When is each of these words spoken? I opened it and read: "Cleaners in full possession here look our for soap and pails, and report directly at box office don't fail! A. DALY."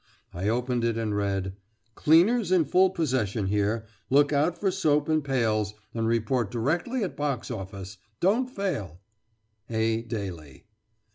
I 0.33 0.49
opened 0.49 0.83
it 0.83 0.97
and 0.97 1.15
read: 1.15 1.53
"Cleaners 1.93 2.51
in 2.51 2.65
full 2.65 2.89
possession 2.89 3.45
here 3.45 3.85
look 4.09 4.33
our 4.33 4.51
for 4.51 4.71
soap 4.71 5.07
and 5.07 5.23
pails, 5.23 5.75
and 5.93 6.07
report 6.07 6.49
directly 6.49 7.03
at 7.03 7.15
box 7.15 7.51
office 7.51 7.99
don't 8.19 8.49
fail! 8.49 8.99
A. 9.69 10.01
DALY." 10.01 10.65